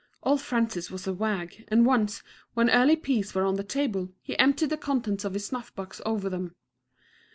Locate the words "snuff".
5.45-5.75